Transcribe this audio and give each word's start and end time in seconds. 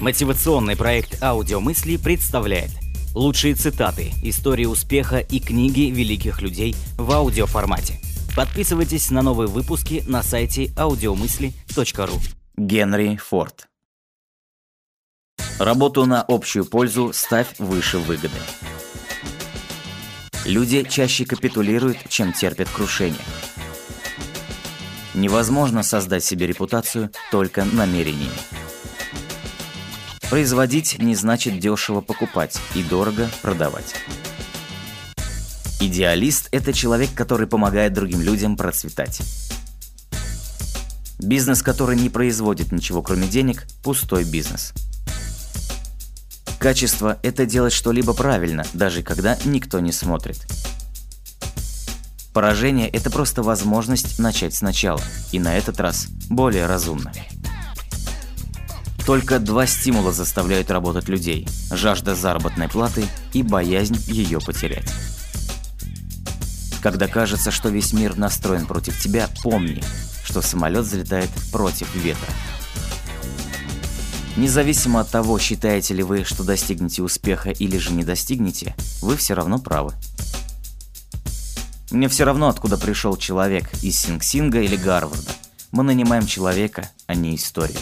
Мотивационный 0.00 0.76
проект 0.76 1.22
«Аудиомысли» 1.22 1.98
представляет 1.98 2.70
лучшие 3.14 3.54
цитаты, 3.54 4.12
истории 4.22 4.64
успеха 4.64 5.18
и 5.18 5.40
книги 5.40 5.90
великих 5.90 6.40
людей 6.40 6.74
в 6.96 7.12
аудиоформате. 7.12 8.00
Подписывайтесь 8.34 9.10
на 9.10 9.20
новые 9.20 9.48
выпуски 9.48 10.02
на 10.06 10.22
сайте 10.22 10.72
аудиомысли.ру. 10.78 12.18
Генри 12.56 13.16
Форд 13.16 13.68
Работу 15.58 16.06
на 16.06 16.22
общую 16.22 16.64
пользу 16.64 17.12
ставь 17.12 17.58
выше 17.58 17.98
выгоды. 17.98 18.38
Люди 20.46 20.82
чаще 20.88 21.26
капитулируют, 21.26 21.98
чем 22.08 22.32
терпят 22.32 22.70
крушение. 22.70 23.20
Невозможно 25.12 25.82
создать 25.82 26.24
себе 26.24 26.46
репутацию 26.46 27.10
только 27.30 27.66
намерениями. 27.66 28.59
Производить 30.30 30.96
не 31.00 31.16
значит 31.16 31.58
дешево 31.58 32.00
покупать 32.00 32.56
и 32.76 32.84
дорого 32.84 33.28
продавать. 33.42 33.96
Идеалист– 35.80 36.46
это 36.52 36.72
человек, 36.72 37.12
который 37.16 37.48
помогает 37.48 37.94
другим 37.94 38.20
людям 38.20 38.56
процветать. 38.56 39.22
Бизнес, 41.18 41.62
который 41.64 41.96
не 41.96 42.10
производит 42.10 42.70
ничего 42.70 43.02
кроме 43.02 43.26
денег– 43.26 43.66
пустой 43.82 44.22
бизнес. 44.22 44.72
Качество– 46.60 47.18
это 47.24 47.44
делать 47.44 47.72
что-либо 47.72 48.14
правильно, 48.14 48.64
даже 48.72 49.02
когда 49.02 49.36
никто 49.44 49.80
не 49.80 49.90
смотрит. 49.90 50.46
Поражение– 52.32 52.88
это 52.90 53.10
просто 53.10 53.42
возможность 53.42 54.20
начать 54.20 54.54
сначала, 54.54 55.02
и 55.32 55.40
на 55.40 55.58
этот 55.58 55.80
раз 55.80 56.06
более 56.28 56.66
разумно. 56.66 57.12
Только 59.06 59.38
два 59.38 59.66
стимула 59.66 60.12
заставляют 60.12 60.70
работать 60.70 61.08
людей– 61.08 61.48
жажда 61.70 62.14
заработной 62.14 62.68
платы 62.68 63.06
и 63.32 63.42
боязнь 63.42 63.96
ее 64.06 64.40
потерять. 64.40 64.92
Когда 66.82 67.08
кажется, 67.08 67.50
что 67.50 67.68
весь 67.68 67.92
мир 67.92 68.16
настроен 68.16 68.66
против 68.66 68.98
тебя, 68.98 69.28
помни, 69.42 69.82
что 70.24 70.42
самолет 70.42 70.84
взлетает 70.84 71.30
против 71.52 71.94
ветра. 71.94 72.32
Независимо 74.36 75.00
от 75.00 75.10
того, 75.10 75.38
считаете 75.38 75.92
ли 75.92 76.02
вы, 76.02 76.24
что 76.24 76.44
достигнете 76.44 77.02
успеха 77.02 77.50
или 77.50 77.76
же 77.76 77.92
не 77.92 78.04
достигнете, 78.04 78.74
вы 79.02 79.16
все 79.16 79.34
равно 79.34 79.58
правы. 79.58 79.92
Мне 81.90 82.08
все 82.08 82.24
равно, 82.24 82.48
откуда 82.48 82.78
пришел 82.78 83.16
человек, 83.16 83.68
из 83.82 83.98
Синг-Синга 83.98 84.62
или 84.62 84.76
Гарварда. 84.76 85.32
Мы 85.72 85.82
нанимаем 85.82 86.26
человека, 86.26 86.88
а 87.06 87.14
не 87.14 87.34
историю. 87.34 87.78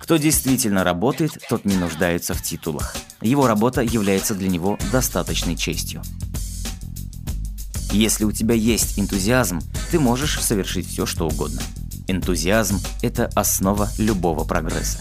Кто 0.00 0.16
действительно 0.16 0.84
работает, 0.84 1.38
тот 1.48 1.64
не 1.64 1.76
нуждается 1.76 2.34
в 2.34 2.42
титулах. 2.42 2.96
Его 3.20 3.46
работа 3.46 3.82
является 3.82 4.34
для 4.34 4.48
него 4.48 4.78
достаточной 4.92 5.56
честью. 5.56 6.02
Если 7.90 8.24
у 8.24 8.32
тебя 8.32 8.54
есть 8.54 8.98
энтузиазм, 8.98 9.60
ты 9.90 10.00
можешь 10.00 10.40
совершить 10.40 10.88
все, 10.88 11.06
что 11.06 11.28
угодно. 11.28 11.62
Энтузиазм– 12.08 12.80
это 13.02 13.30
основа 13.34 13.88
любого 13.98 14.44
прогресса. 14.44 14.98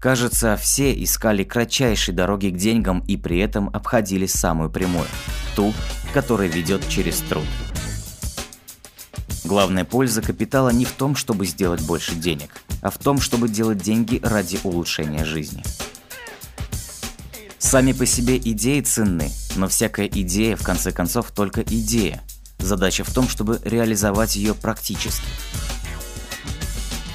Кажется, 0.00 0.56
все 0.56 0.92
искали 0.92 1.44
кратчайшей 1.44 2.14
дороги 2.14 2.48
к 2.48 2.56
деньгам 2.56 3.00
и 3.00 3.16
при 3.16 3.38
этом 3.38 3.68
обходили 3.68 4.26
самую 4.26 4.70
прямую– 4.70 5.06
ту, 5.56 5.74
которая 6.14 6.48
ведет 6.48 6.88
через 6.88 7.18
труд. 7.20 7.44
Главная 9.50 9.84
польза 9.84 10.22
капитала 10.22 10.68
не 10.68 10.84
в 10.84 10.92
том, 10.92 11.16
чтобы 11.16 11.44
сделать 11.44 11.80
больше 11.80 12.14
денег, 12.14 12.50
а 12.82 12.90
в 12.90 12.98
том, 12.98 13.20
чтобы 13.20 13.48
делать 13.48 13.78
деньги 13.78 14.20
ради 14.22 14.60
улучшения 14.62 15.24
жизни. 15.24 15.64
Сами 17.58 17.90
по 17.90 18.06
себе 18.06 18.38
идеи 18.38 18.80
ценны, 18.80 19.28
но 19.56 19.66
всякая 19.66 20.06
идея, 20.06 20.54
в 20.54 20.62
конце 20.62 20.92
концов, 20.92 21.32
только 21.32 21.62
идея. 21.62 22.22
Задача 22.60 23.02
в 23.02 23.12
том, 23.12 23.28
чтобы 23.28 23.60
реализовать 23.64 24.36
ее 24.36 24.54
практически. 24.54 25.26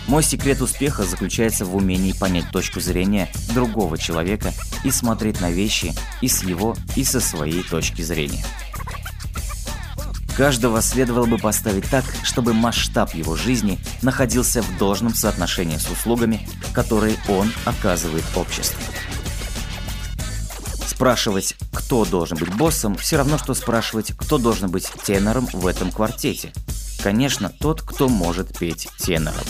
Мой 0.10 0.22
секрет 0.22 0.62
успеха 0.62 1.06
заключается 1.06 1.64
в 1.64 1.74
умении 1.74 2.12
понять 2.12 2.52
точку 2.52 2.82
зрения 2.82 3.30
другого 3.54 3.98
человека 3.98 4.52
и 4.84 4.92
смотреть 4.92 5.40
на 5.40 5.52
вещи 5.52 5.94
и 6.20 6.28
с 6.28 6.44
его, 6.44 6.76
и 6.98 7.06
со 7.06 7.22
своей 7.22 7.64
точки 7.64 8.02
зрения. 8.02 8.44
Каждого 10.36 10.82
следовало 10.82 11.28
бы 11.28 11.38
поставить 11.38 11.90
так, 11.90 12.04
чтобы 12.24 12.54
масштаб 12.54 13.16
его 13.16 13.38
жизни 13.38 13.80
находился 14.02 14.62
в 14.62 14.78
должном 14.78 15.16
соотношении 15.16 15.78
с 15.78 15.90
услугами, 15.90 16.46
которые 16.74 17.16
он 17.30 17.54
оказывает 17.64 18.26
обществу. 18.36 18.80
Спрашивать, 20.86 21.56
кто 21.74 22.04
должен 22.04 22.38
быть 22.38 22.54
боссом, 22.54 22.96
все 22.96 23.16
равно, 23.16 23.38
что 23.38 23.54
спрашивать, 23.54 24.12
кто 24.18 24.38
должен 24.38 24.70
быть 24.70 24.92
тенором 25.06 25.48
в 25.54 25.68
этом 25.68 25.90
квартете. 25.90 26.52
Конечно, 27.02 27.50
тот, 27.50 27.82
кто 27.82 28.10
может 28.10 28.58
петь 28.58 28.90
тенором. 28.98 29.46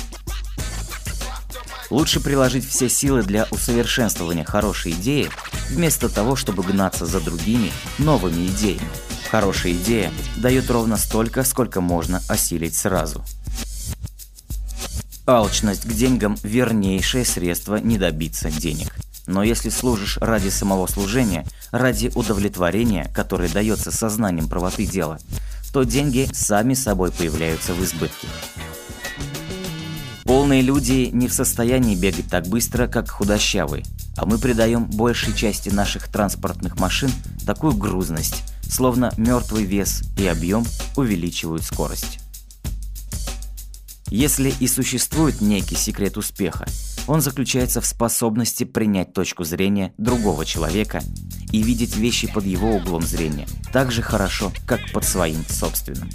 Лучше 1.90 2.20
приложить 2.20 2.68
все 2.68 2.90
силы 2.90 3.24
для 3.24 3.48
усовершенствования 3.50 4.44
хорошей 4.44 4.92
идеи, 4.92 5.30
вместо 5.70 6.10
того, 6.10 6.36
чтобы 6.36 6.62
гнаться 6.64 7.06
за 7.06 7.20
другими 7.22 7.72
новыми 7.98 8.48
идеями. 8.48 8.90
Хорошая 9.30 9.74
идея 9.74 10.12
дает 10.38 10.70
ровно 10.70 10.98
столько, 10.98 11.44
сколько 11.44 11.82
можно 11.82 12.22
осилить 12.28 12.76
сразу. 12.76 13.24
Алчность 15.28 15.84
к 15.84 15.92
деньгам– 15.92 16.38
вернейшее 16.44 17.26
средство 17.26 17.78
не 17.78 17.98
добиться 17.98 18.52
денег. 18.52 18.96
Но 19.28 19.42
если 19.42 19.70
служишь 19.70 20.18
ради 20.22 20.50
самого 20.50 20.86
служения, 20.86 21.46
ради 21.72 22.12
удовлетворения, 22.14 23.12
которое 23.14 23.50
дается 23.50 23.92
сознанием 23.92 24.48
правоты 24.48 24.86
дела, 24.86 25.18
то 25.74 25.84
деньги 25.84 26.30
сами 26.32 26.76
собой 26.76 27.12
появляются 27.12 27.74
в 27.74 27.84
избытке. 27.84 28.28
Полные 30.26 30.62
люди 30.62 31.10
не 31.12 31.28
в 31.28 31.34
состоянии 31.34 31.96
бегать 31.96 32.30
так 32.30 32.48
быстро, 32.48 32.88
как 32.88 33.10
худощавые, 33.10 33.84
а 34.16 34.26
мы 34.26 34.38
придаем 34.38 34.86
большей 34.86 35.34
части 35.34 35.70
наших 35.70 36.08
транспортных 36.08 36.80
машин 36.80 37.12
такую 37.46 37.74
грузность, 37.74 38.44
словно 38.76 39.14
мертвый 39.16 39.64
вес 39.64 40.04
и 40.18 40.28
объем 40.28 40.66
увеличивают 40.98 41.64
скорость. 41.64 42.20
Если 44.10 44.54
и 44.60 44.68
существует 44.68 45.40
некий 45.40 45.76
секрет 45.76 46.18
успеха, 46.18 46.66
он 47.08 47.22
заключается 47.22 47.80
в 47.80 47.86
способности 47.86 48.66
принять 48.66 49.14
точку 49.14 49.46
зрения 49.46 49.94
другого 49.98 50.46
человека 50.46 51.02
и 51.52 51.64
видеть 51.64 51.96
вещи 51.96 52.32
под 52.32 52.46
его 52.46 52.76
углом 52.76 53.04
зрения 53.04 53.48
так 53.72 53.92
же 53.92 54.02
хорошо, 54.02 54.52
как 54.68 54.82
под 54.92 55.06
своим 55.06 55.44
собственным. 55.48 56.10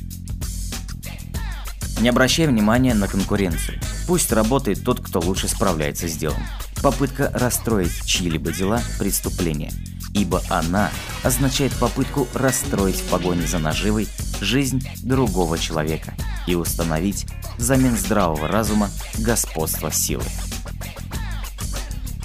Не 2.01 2.11
обращай 2.11 2.47
внимания 2.47 2.95
на 2.95 3.09
конкуренцию. 3.09 3.81
Пусть 4.07 4.33
работает 4.33 4.85
тот, 4.85 5.01
кто 5.01 5.21
лучше 5.21 5.49
справляется 5.49 6.09
с 6.09 6.13
делом. 6.13 6.43
Попытка 6.83 7.31
расстроить 7.33 8.05
чьи-либо 8.05 8.53
дела– 8.53 8.83
преступление– 8.99 9.73
ибо 10.15 10.43
она 10.49 10.91
означает 11.23 11.73
попытку 11.75 12.29
расстроить 12.35 13.01
в 13.01 13.09
погоне 13.11 13.47
за 13.47 13.59
наживой 13.59 14.09
жизнь 14.41 14.87
другого 15.03 15.59
человека 15.59 16.15
и 16.47 16.55
установить 16.55 17.27
взамен 17.59 17.97
здравого 17.97 18.49
разума 18.49 18.91
господство 19.19 19.93
силы. 19.93 20.25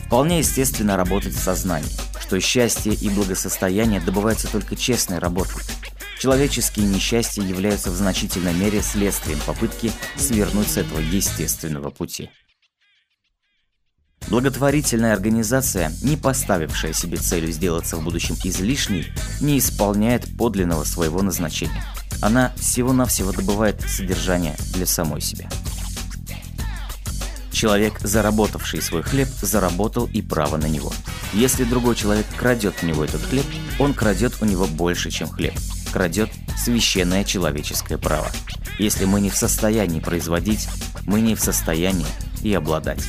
Вполне 0.05 0.39
естественно 0.39 0.97
работать 0.97 1.33
в 1.33 1.43
сознании, 1.43 1.89
что 2.21 2.39
счастье 2.39 2.93
и 2.93 3.09
благосостояние 3.09 3.99
добываются 3.99 4.47
только 4.47 4.75
честной 4.75 5.19
работой. 5.19 5.61
Человеческие 6.19 6.87
несчастья 6.87 7.43
являются 7.43 7.91
в 7.91 7.95
значительной 7.95 8.53
мере 8.53 8.81
следствием 8.81 9.39
попытки 9.45 9.91
свернуть 10.15 10.69
с 10.69 10.77
этого 10.77 10.99
естественного 10.99 11.89
пути. 11.89 12.29
Благотворительная 14.29 15.13
организация, 15.13 15.91
не 16.01 16.17
поставившая 16.17 16.93
себе 16.93 17.17
целью 17.17 17.51
сделаться 17.51 17.95
в 17.95 18.03
будущем 18.03 18.35
излишней, 18.43 19.13
не 19.39 19.59
исполняет 19.59 20.25
подлинного 20.37 20.83
своего 20.83 21.21
назначения. 21.21 21.83
Она 22.21 22.51
всего-навсего 22.57 23.31
добывает 23.31 23.81
содержание 23.81 24.55
для 24.73 24.85
самой 24.85 25.21
себя. 25.21 25.47
Человек, 27.51 27.99
заработавший 27.99 28.81
свой 28.81 29.01
хлеб, 29.01 29.29
заработал 29.41 30.07
и 30.07 30.21
право 30.21 30.57
на 30.57 30.65
него. 30.65 30.91
Если 31.33 31.63
другой 31.63 31.95
человек 31.95 32.25
крадет 32.37 32.75
у 32.81 32.85
него 32.85 33.05
этот 33.05 33.21
хлеб, 33.21 33.45
он 33.79 33.93
крадет 33.93 34.33
у 34.41 34.45
него 34.45 34.65
больше, 34.65 35.09
чем 35.11 35.29
хлеб. 35.29 35.53
Крадет 35.93 36.29
священное 36.57 37.23
человеческое 37.23 37.97
право. 37.97 38.27
Если 38.77 39.05
мы 39.05 39.21
не 39.21 39.29
в 39.29 39.37
состоянии 39.37 40.01
производить, 40.01 40.67
мы 41.05 41.21
не 41.21 41.35
в 41.35 41.39
состоянии 41.39 42.07
и 42.41 42.53
обладать. 42.53 43.05